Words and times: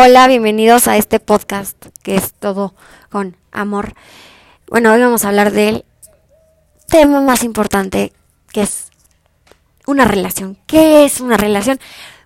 Hola, 0.00 0.28
bienvenidos 0.28 0.86
a 0.86 0.96
este 0.96 1.18
podcast 1.18 1.86
que 2.04 2.14
es 2.14 2.32
todo 2.32 2.72
con 3.10 3.36
amor. 3.50 3.94
Bueno, 4.68 4.92
hoy 4.92 5.00
vamos 5.00 5.24
a 5.24 5.28
hablar 5.30 5.50
del 5.50 5.84
tema 6.86 7.20
más 7.20 7.42
importante 7.42 8.12
que 8.52 8.62
es 8.62 8.92
una 9.88 10.04
relación. 10.04 10.56
¿Qué 10.68 11.04
es 11.04 11.20
una 11.20 11.36
relación? 11.36 11.80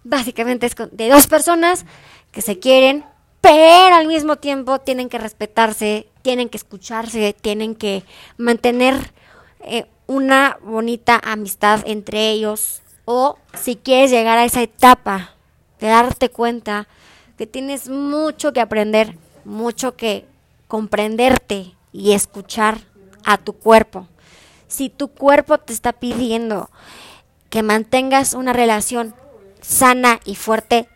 Básicamente 0.04 0.66
es 0.66 0.74
de 0.90 1.08
dos 1.08 1.26
personas 1.28 1.86
que 2.30 2.42
se 2.42 2.58
quieren, 2.58 3.06
pero 3.40 3.94
al 3.94 4.06
mismo 4.06 4.36
tiempo 4.36 4.78
tienen 4.78 5.08
que 5.08 5.16
respetarse, 5.16 6.10
tienen 6.20 6.50
que 6.50 6.58
escucharse, 6.58 7.32
tienen 7.32 7.74
que 7.74 8.04
mantener 8.36 9.14
eh, 9.60 9.86
una 10.06 10.58
bonita 10.62 11.18
amistad 11.24 11.80
entre 11.86 12.32
ellos. 12.32 12.82
O 13.06 13.38
si 13.54 13.76
quieres 13.76 14.10
llegar 14.10 14.36
a 14.36 14.44
esa 14.44 14.60
etapa 14.60 15.36
de 15.80 15.86
darte 15.86 16.28
cuenta 16.28 16.86
que 17.42 17.46
tienes 17.48 17.88
mucho 17.88 18.52
que 18.52 18.60
aprender, 18.60 19.18
mucho 19.44 19.96
que 19.96 20.26
comprenderte 20.68 21.74
y 21.92 22.12
escuchar 22.12 22.78
a 23.24 23.36
tu 23.36 23.54
cuerpo. 23.54 24.06
Si 24.68 24.90
tu 24.90 25.08
cuerpo 25.08 25.58
te 25.58 25.72
está 25.72 25.92
pidiendo 25.92 26.70
que 27.50 27.64
mantengas 27.64 28.34
una 28.34 28.52
relación 28.52 29.12
sana 29.60 30.20
y 30.24 30.36
fuerte, 30.36 30.88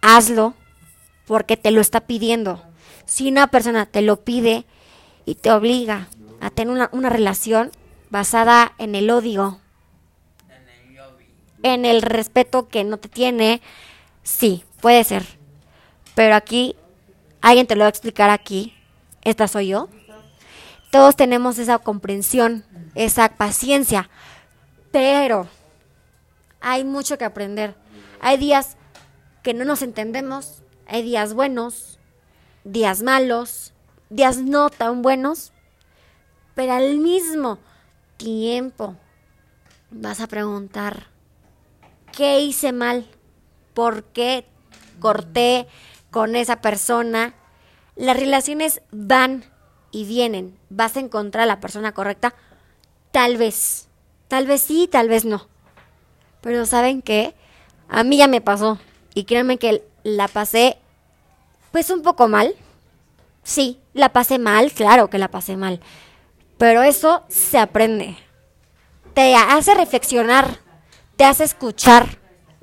hazlo 0.00 0.54
porque 1.26 1.56
te 1.56 1.72
lo 1.72 1.80
está 1.80 2.02
pidiendo. 2.02 2.62
Si 3.04 3.28
una 3.28 3.48
persona 3.48 3.84
te 3.84 4.00
lo 4.00 4.20
pide 4.20 4.66
y 5.24 5.34
te 5.34 5.50
obliga 5.50 6.06
a 6.40 6.50
tener 6.50 6.72
una, 6.72 6.90
una 6.92 7.10
relación 7.10 7.72
basada 8.08 8.72
en 8.78 8.94
el 8.94 9.10
odio, 9.10 9.58
en 11.64 11.84
el 11.84 12.02
respeto 12.02 12.68
que 12.68 12.84
no 12.84 12.98
te 12.98 13.08
tiene, 13.08 13.60
sí, 14.22 14.62
puede 14.80 15.02
ser. 15.02 15.37
Pero 16.18 16.34
aquí, 16.34 16.74
alguien 17.40 17.68
te 17.68 17.76
lo 17.76 17.82
va 17.82 17.86
a 17.86 17.90
explicar 17.90 18.28
aquí. 18.28 18.74
Esta 19.22 19.46
soy 19.46 19.68
yo. 19.68 19.88
Todos 20.90 21.14
tenemos 21.14 21.60
esa 21.60 21.78
comprensión, 21.78 22.64
esa 22.96 23.28
paciencia. 23.28 24.10
Pero 24.90 25.46
hay 26.60 26.82
mucho 26.82 27.18
que 27.18 27.24
aprender. 27.24 27.76
Hay 28.20 28.36
días 28.36 28.76
que 29.44 29.54
no 29.54 29.64
nos 29.64 29.80
entendemos. 29.82 30.64
Hay 30.88 31.04
días 31.04 31.34
buenos, 31.34 32.00
días 32.64 33.00
malos, 33.02 33.72
días 34.10 34.38
no 34.38 34.70
tan 34.70 35.02
buenos. 35.02 35.52
Pero 36.56 36.72
al 36.72 36.98
mismo 36.98 37.60
tiempo 38.16 38.96
vas 39.92 40.20
a 40.20 40.26
preguntar, 40.26 41.06
¿qué 42.10 42.40
hice 42.40 42.72
mal? 42.72 43.06
¿Por 43.72 44.02
qué 44.02 44.46
corté? 44.98 45.68
Con 46.10 46.36
esa 46.36 46.60
persona. 46.60 47.34
Las 47.96 48.16
relaciones 48.16 48.82
van 48.90 49.44
y 49.90 50.04
vienen. 50.04 50.58
¿Vas 50.70 50.96
a 50.96 51.00
encontrar 51.00 51.44
a 51.44 51.46
la 51.46 51.60
persona 51.60 51.92
correcta? 51.92 52.34
Tal 53.10 53.36
vez. 53.36 53.88
Tal 54.28 54.46
vez 54.46 54.60
sí, 54.60 54.88
tal 54.90 55.08
vez 55.08 55.24
no. 55.24 55.48
Pero 56.40 56.66
¿saben 56.66 57.02
qué? 57.02 57.34
A 57.88 58.04
mí 58.04 58.18
ya 58.18 58.28
me 58.28 58.40
pasó. 58.40 58.78
Y 59.14 59.24
créanme 59.24 59.58
que 59.58 59.82
la 60.04 60.28
pasé 60.28 60.78
pues 61.72 61.90
un 61.90 62.02
poco 62.02 62.28
mal. 62.28 62.54
Sí, 63.42 63.80
la 63.94 64.10
pasé 64.10 64.38
mal, 64.38 64.72
claro 64.72 65.08
que 65.08 65.18
la 65.18 65.28
pasé 65.28 65.56
mal. 65.56 65.80
Pero 66.58 66.82
eso 66.82 67.24
se 67.28 67.58
aprende. 67.58 68.16
Te 69.14 69.34
hace 69.34 69.74
reflexionar, 69.74 70.58
te 71.16 71.24
hace 71.24 71.44
escuchar, 71.44 72.18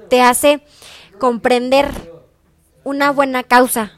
te 0.10 0.22
hace 0.22 0.64
comprender 1.20 2.15
una 2.86 3.12
buena 3.12 3.44
causa, 3.44 3.92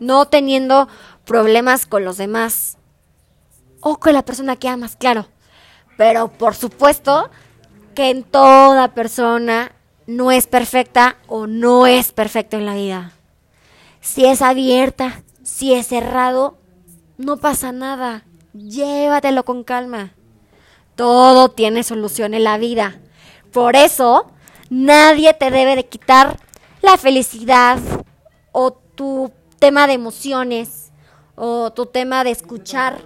no 0.00 0.26
teniendo 0.26 0.88
problemas 1.24 1.86
con 1.86 2.04
los 2.04 2.16
demás 2.16 2.78
o 3.80 3.98
con 3.98 4.14
la 4.14 4.24
persona 4.24 4.56
que 4.56 4.68
amas, 4.68 4.96
claro. 4.96 5.28
Pero 5.96 6.28
por 6.28 6.56
supuesto 6.56 7.30
que 7.94 8.10
en 8.10 8.24
toda 8.24 8.94
persona 8.94 9.72
no 10.06 10.32
es 10.32 10.46
perfecta 10.46 11.18
o 11.28 11.46
no 11.46 11.86
es 11.86 12.12
perfecto 12.12 12.56
en 12.56 12.66
la 12.66 12.74
vida. 12.74 13.12
Si 14.00 14.24
es 14.24 14.40
abierta, 14.40 15.22
si 15.42 15.74
es 15.74 15.86
cerrado, 15.86 16.56
no 17.18 17.36
pasa 17.36 17.72
nada. 17.72 18.24
Llévatelo 18.54 19.44
con 19.44 19.64
calma. 19.64 20.12
Todo 20.94 21.50
tiene 21.50 21.82
solución 21.82 22.32
en 22.32 22.44
la 22.44 22.56
vida. 22.56 23.00
Por 23.52 23.76
eso, 23.76 24.30
nadie 24.70 25.34
te 25.34 25.50
debe 25.50 25.76
de 25.76 25.86
quitar 25.86 26.38
la 26.82 26.96
felicidad 26.96 27.78
o 28.52 28.72
tu 28.72 29.32
tema 29.58 29.86
de 29.86 29.94
emociones 29.94 30.92
o 31.34 31.72
tu 31.72 31.86
tema 31.86 32.24
de 32.24 32.30
escuchar, 32.30 33.00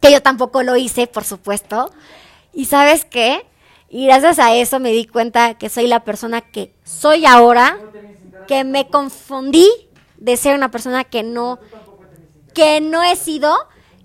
que 0.00 0.12
yo 0.12 0.22
tampoco 0.22 0.62
lo 0.62 0.76
hice, 0.76 1.06
por 1.06 1.24
supuesto. 1.24 1.90
Y 2.52 2.66
sabes 2.66 3.04
qué? 3.04 3.46
Y 3.88 4.06
gracias 4.06 4.38
a 4.38 4.54
eso 4.54 4.78
me 4.78 4.92
di 4.92 5.06
cuenta 5.06 5.54
que 5.54 5.68
soy 5.68 5.86
la 5.86 6.04
persona 6.04 6.40
que 6.40 6.74
soy 6.84 7.26
ahora, 7.26 7.78
que 8.46 8.64
me 8.64 8.88
confundí 8.88 9.68
de 10.16 10.36
ser 10.36 10.54
una 10.54 10.70
persona 10.70 11.04
que 11.04 11.22
no, 11.22 11.58
que 12.54 12.80
no 12.80 13.02
he 13.02 13.16
sido, 13.16 13.56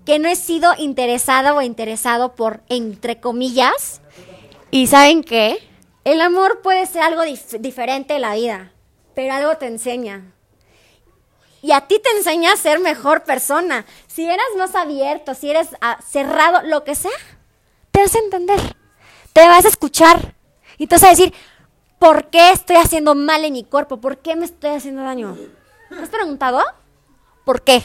que 0.04 0.18
no 0.18 0.28
he 0.28 0.36
sido 0.36 0.72
interesada 0.78 1.54
o 1.54 1.62
interesado 1.62 2.34
por, 2.34 2.62
entre 2.68 3.20
comillas. 3.20 4.00
Y 4.70 4.86
saben 4.88 5.22
qué? 5.22 5.58
El 6.06 6.20
amor 6.20 6.60
puede 6.62 6.86
ser 6.86 7.02
algo 7.02 7.22
diferente 7.58 8.14
en 8.14 8.22
la 8.22 8.36
vida, 8.36 8.70
pero 9.16 9.34
algo 9.34 9.56
te 9.56 9.66
enseña. 9.66 10.22
Y 11.62 11.72
a 11.72 11.80
ti 11.80 11.98
te 11.98 12.16
enseña 12.16 12.52
a 12.52 12.56
ser 12.56 12.78
mejor 12.78 13.24
persona. 13.24 13.84
Si 14.06 14.24
eres 14.24 14.46
más 14.56 14.76
abierto, 14.76 15.34
si 15.34 15.50
eres 15.50 15.70
ah, 15.80 15.98
cerrado, 16.06 16.62
lo 16.62 16.84
que 16.84 16.94
sea, 16.94 17.10
te 17.90 18.02
vas 18.02 18.14
a 18.14 18.20
entender. 18.20 18.76
Te 19.32 19.48
vas 19.48 19.64
a 19.64 19.68
escuchar. 19.68 20.36
Y 20.78 20.86
te 20.86 20.94
vas 20.94 21.02
a 21.02 21.10
decir, 21.10 21.34
¿por 21.98 22.30
qué 22.30 22.52
estoy 22.52 22.76
haciendo 22.76 23.16
mal 23.16 23.44
en 23.44 23.54
mi 23.54 23.64
cuerpo? 23.64 24.00
¿Por 24.00 24.18
qué 24.18 24.36
me 24.36 24.44
estoy 24.44 24.70
haciendo 24.70 25.02
daño? 25.02 25.36
¿Te 25.88 25.96
has 25.96 26.08
preguntado? 26.08 26.62
¿Por 27.44 27.62
qué? 27.62 27.82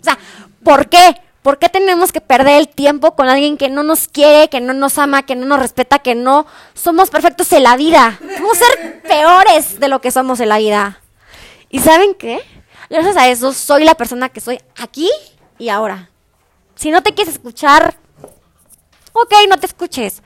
O 0.00 0.02
sea, 0.02 0.18
¿por 0.64 0.88
qué? 0.88 1.14
¿Por 1.46 1.60
qué 1.60 1.68
tenemos 1.68 2.10
que 2.10 2.20
perder 2.20 2.58
el 2.58 2.66
tiempo 2.66 3.14
con 3.14 3.28
alguien 3.28 3.56
que 3.56 3.68
no 3.68 3.84
nos 3.84 4.08
quiere, 4.08 4.48
que 4.48 4.60
no 4.60 4.72
nos 4.72 4.98
ama, 4.98 5.22
que 5.22 5.36
no 5.36 5.46
nos 5.46 5.60
respeta, 5.60 6.00
que 6.00 6.16
no 6.16 6.44
somos 6.74 7.08
perfectos 7.08 7.52
en 7.52 7.62
la 7.62 7.76
vida? 7.76 8.18
Vamos 8.20 8.56
a 8.56 8.64
ser 8.64 9.02
peores 9.02 9.78
de 9.78 9.86
lo 9.86 10.00
que 10.00 10.10
somos 10.10 10.40
en 10.40 10.48
la 10.48 10.58
vida. 10.58 11.00
¿Y 11.70 11.78
saben 11.78 12.16
qué? 12.16 12.40
Gracias 12.90 13.16
a 13.16 13.28
eso 13.28 13.52
soy 13.52 13.84
la 13.84 13.94
persona 13.94 14.28
que 14.28 14.40
soy 14.40 14.58
aquí 14.76 15.08
y 15.56 15.68
ahora. 15.68 16.10
Si 16.74 16.90
no 16.90 17.04
te 17.04 17.14
quieres 17.14 17.34
escuchar, 17.34 17.96
ok, 19.12 19.32
no 19.48 19.56
te 19.56 19.66
escuches. 19.66 20.24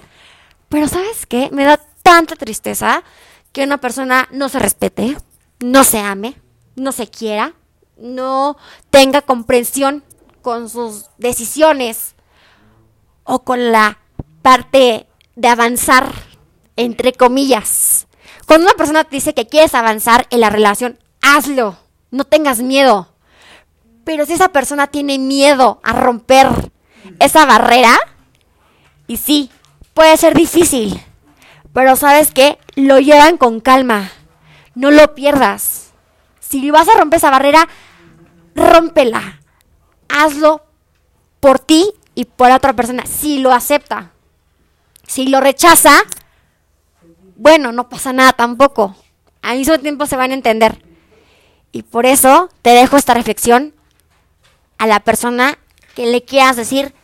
Pero 0.70 0.88
¿sabes 0.88 1.26
qué? 1.26 1.50
Me 1.52 1.64
da 1.64 1.78
tanta 2.02 2.34
tristeza 2.34 3.02
que 3.52 3.62
una 3.62 3.76
persona 3.76 4.26
no 4.30 4.48
se 4.48 4.58
respete, 4.58 5.18
no 5.58 5.84
se 5.84 5.98
ame, 5.98 6.40
no 6.76 6.92
se 6.92 7.08
quiera, 7.08 7.52
no 7.98 8.56
tenga 8.88 9.20
comprensión 9.20 10.02
con 10.42 10.68
sus 10.68 11.06
decisiones 11.18 12.14
o 13.24 13.44
con 13.44 13.72
la 13.72 13.98
parte 14.42 15.06
de 15.36 15.48
avanzar, 15.48 16.12
entre 16.76 17.12
comillas. 17.12 18.06
Cuando 18.46 18.66
una 18.66 18.76
persona 18.76 19.04
te 19.04 19.16
dice 19.16 19.34
que 19.34 19.46
quieres 19.46 19.74
avanzar 19.74 20.26
en 20.30 20.40
la 20.40 20.50
relación, 20.50 20.98
hazlo, 21.22 21.76
no 22.10 22.24
tengas 22.24 22.60
miedo. 22.60 23.14
Pero 24.04 24.26
si 24.26 24.32
esa 24.32 24.48
persona 24.48 24.88
tiene 24.88 25.18
miedo 25.18 25.80
a 25.82 25.92
romper 25.92 26.72
esa 27.18 27.46
barrera, 27.46 27.96
y 29.06 29.18
sí, 29.18 29.50
puede 29.94 30.16
ser 30.16 30.34
difícil, 30.34 31.00
pero 31.72 31.96
sabes 31.96 32.32
qué, 32.32 32.58
lo 32.74 32.98
llevan 32.98 33.36
con 33.36 33.60
calma, 33.60 34.10
no 34.74 34.90
lo 34.90 35.14
pierdas. 35.14 35.92
Si 36.40 36.70
vas 36.70 36.88
a 36.88 36.98
romper 36.98 37.18
esa 37.18 37.30
barrera, 37.30 37.68
rómpela 38.54 39.39
hazlo 40.12 40.62
por 41.40 41.58
ti 41.58 41.90
y 42.14 42.24
por 42.24 42.50
otra 42.50 42.72
persona, 42.74 43.06
si 43.06 43.38
lo 43.38 43.52
acepta. 43.52 44.12
Si 45.06 45.26
lo 45.26 45.40
rechaza, 45.40 46.02
bueno, 47.36 47.72
no 47.72 47.88
pasa 47.88 48.12
nada 48.12 48.32
tampoco. 48.32 48.94
Al 49.42 49.58
mismo 49.58 49.78
tiempo 49.78 50.06
se 50.06 50.16
van 50.16 50.30
a 50.30 50.34
entender. 50.34 50.84
Y 51.72 51.82
por 51.82 52.06
eso 52.06 52.48
te 52.62 52.70
dejo 52.70 52.96
esta 52.96 53.14
reflexión 53.14 53.74
a 54.78 54.86
la 54.86 55.00
persona 55.00 55.58
que 55.94 56.06
le 56.06 56.22
quieras 56.22 56.56
decir 56.56 56.94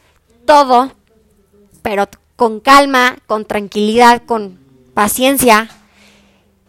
todo, 0.45 0.93
pero 1.83 2.09
con 2.37 2.61
calma, 2.61 3.17
con 3.27 3.45
tranquilidad, 3.45 4.23
con 4.27 4.59
paciencia 4.95 5.69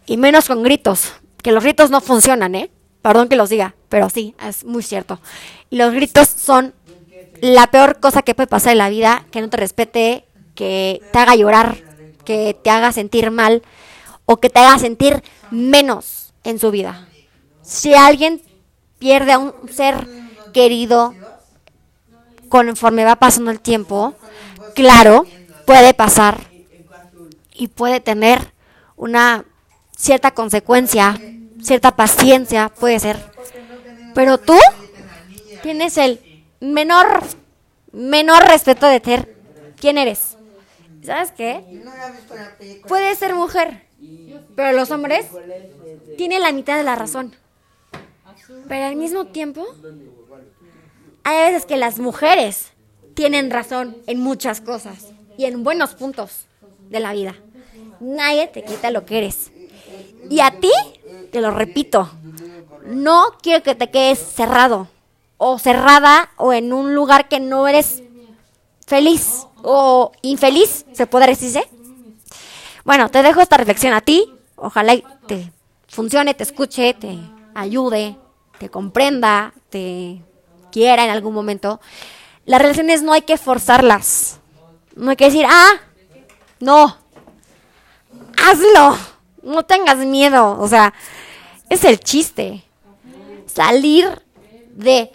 y 0.06 0.18
menos 0.18 0.48
con 0.48 0.64
gritos, 0.64 1.14
que 1.44 1.52
los 1.52 1.64
gritos 1.64 1.90
no 1.90 2.02
funcionan, 2.02 2.56
¿eh? 2.56 2.72
Perdón 3.08 3.30
que 3.30 3.38
los 3.38 3.48
diga, 3.48 3.74
pero 3.88 4.10
sí, 4.10 4.36
es 4.46 4.66
muy 4.66 4.84
cierto. 4.84 5.22
Los 5.70 5.94
gritos 5.94 6.28
son 6.28 6.74
la 7.40 7.68
peor 7.68 8.02
cosa 8.02 8.22
que 8.22 8.36
puede 8.36 8.48
pasar 8.48 8.74
en 8.74 8.80
la 8.80 8.90
vida, 8.90 9.24
que 9.32 9.40
no 9.40 9.50
te 9.50 9.56
respete, 9.56 10.26
que 10.56 11.02
te 11.14 11.18
haga 11.18 11.38
llorar, 11.38 11.78
que 12.26 12.54
te 12.62 12.70
haga 12.70 12.92
sentir 12.92 13.32
mal 13.32 13.64
o 14.26 14.42
que 14.42 14.50
te 14.50 14.60
haga 14.60 14.78
sentir 14.78 15.24
menos 15.52 16.34
en 16.44 16.60
su 16.60 16.70
vida. 16.70 17.08
Si 17.62 17.94
alguien 17.94 18.42
pierde 19.00 19.32
a 19.32 19.40
un 19.40 19.54
ser 19.72 20.06
querido 20.54 21.16
conforme 22.50 23.06
va 23.06 23.16
pasando 23.16 23.52
el 23.52 23.62
tiempo, 23.62 24.16
claro, 24.76 25.26
puede 25.66 25.94
pasar 25.94 26.42
y 27.54 27.70
puede 27.70 28.02
tener 28.02 28.52
una 28.98 29.46
cierta 29.96 30.32
consecuencia, 30.32 31.18
cierta 31.68 31.96
paciencia, 31.96 32.70
puede 32.70 33.00
ser. 33.00 33.18
Pero 34.16 34.38
tú 34.38 34.58
tienes 35.62 35.98
el 35.98 36.20
menor, 36.60 37.24
menor 37.92 38.44
respeto 38.48 38.88
de 38.88 39.00
ser 39.00 39.36
quién 39.80 39.98
eres. 39.98 40.38
¿Sabes 41.04 41.32
qué? 41.32 41.64
Puede 42.88 43.16
ser 43.16 43.36
mujer, 43.36 43.86
pero 44.56 44.76
los 44.76 44.92
hombres 44.92 45.26
tienen 46.18 46.42
la 46.42 46.52
mitad 46.52 46.78
de 46.78 46.84
la 46.84 46.96
razón. 46.96 47.36
Pero 48.68 48.86
al 48.86 48.96
mismo 48.96 49.28
tiempo, 49.28 49.66
hay 51.24 51.52
veces 51.52 51.66
que 51.66 51.78
las 51.78 52.00
mujeres 52.00 52.72
tienen 53.14 53.52
razón 53.52 53.98
en 54.08 54.20
muchas 54.20 54.62
cosas 54.62 55.08
y 55.38 55.46
en 55.46 55.64
buenos 55.64 55.96
puntos 55.96 56.48
de 56.90 57.00
la 57.00 57.14
vida. 57.14 57.36
Nadie 58.00 58.48
te 58.48 58.64
quita 58.64 58.92
lo 58.92 59.06
que 59.06 59.20
eres. 59.20 59.52
Y 60.30 60.40
a 60.42 60.52
ti, 60.52 60.72
te 61.32 61.42
lo 61.42 61.52
repito, 61.52 62.10
no 62.86 63.26
quiero 63.42 63.64
que 63.64 63.76
te 63.76 63.90
quedes 63.90 64.20
cerrado 64.20 64.88
o 65.38 65.60
cerrada 65.60 66.30
o 66.38 66.54
en 66.54 66.74
un 66.74 66.96
lugar 66.96 67.28
que 67.28 67.40
no 67.40 67.68
eres 67.68 68.04
feliz 68.86 69.46
o 69.62 70.12
infeliz, 70.22 70.86
se 70.94 71.08
puede 71.08 71.28
decirse. 71.28 71.68
Bueno, 72.86 73.10
te 73.10 73.22
dejo 73.22 73.42
esta 73.42 73.58
reflexión 73.58 73.94
a 73.94 74.02
ti. 74.02 74.34
Ojalá 74.56 74.96
te 75.28 75.52
funcione, 75.88 76.34
te 76.34 76.44
escuche, 76.44 76.94
te 76.94 77.20
ayude, 77.54 78.16
te 78.60 78.70
comprenda, 78.70 79.54
te 79.70 80.22
quiera 80.72 81.04
en 81.04 81.10
algún 81.10 81.34
momento. 81.34 81.82
Las 82.46 82.62
relaciones 82.62 83.04
no 83.04 83.12
hay 83.14 83.24
que 83.24 83.38
forzarlas. 83.38 84.40
No 84.96 85.12
hay 85.12 85.18
que 85.18 85.26
decir, 85.26 85.46
ah, 85.48 85.74
no, 86.60 86.98
hazlo, 88.42 88.98
no 89.44 89.64
tengas 89.64 89.98
miedo. 89.98 90.58
O 90.60 90.68
sea, 90.68 90.94
es 91.70 91.84
el 91.84 92.00
chiste. 92.00 92.64
Salir 93.46 94.22
de 94.72 95.12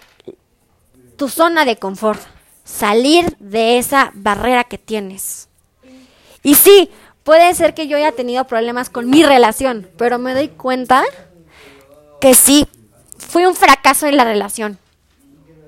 tu 1.17 1.29
zona 1.29 1.65
de 1.65 1.77
confort, 1.77 2.21
salir 2.65 3.37
de 3.39 3.79
esa 3.79 4.11
barrera 4.15 4.65
que 4.65 4.79
tienes. 4.79 5.49
Y 6.43 6.55
sí, 6.57 6.91
puede 7.23 7.55
ser 7.55 7.75
que 7.75 7.87
yo 7.87 7.97
haya 7.97 8.13
tenido 8.13 8.45
problemas 8.47 8.91
con 8.91 9.09
mi 9.09 9.23
relación, 9.23 9.89
pero 9.97 10.19
me 10.19 10.35
doy 10.35 10.49
cuenta 10.49 11.05
que 12.21 12.35
sí, 12.35 12.67
fui 13.17 13.45
un 13.47 13.55
fracaso 13.55 14.07
en 14.07 14.17
la 14.17 14.25
relación. 14.25 14.79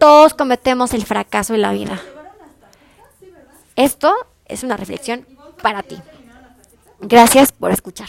Todos 0.01 0.35
cometemos 0.35 0.93
el 0.93 1.05
fracaso 1.05 1.55
en 1.55 1.63
la 1.63 1.73
vida. 1.73 2.03
Esto 3.77 4.15
es 4.47 4.63
una 4.63 4.77
reflexión 4.77 5.27
para 5.63 5.83
ti. 5.83 5.97
Gracias 7.01 7.53
por 7.53 7.71
escuchar. 7.71 8.09